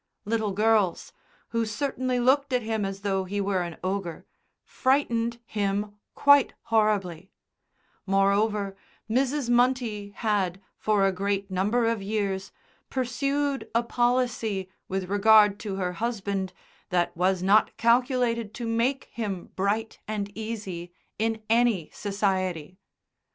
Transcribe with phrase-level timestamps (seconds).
[0.25, 1.13] Little girls
[1.49, 4.25] (who certainly looked at him as though he were an ogre)
[4.63, 7.29] frightened him quite horribly;
[8.07, 8.75] moreover,
[9.07, 9.47] Mrs.
[9.47, 12.51] Munty had, for a great number of years,
[12.89, 16.51] pursued a policy with regard to her husband
[16.89, 22.79] that was not calculated to make him bright and easy in any society.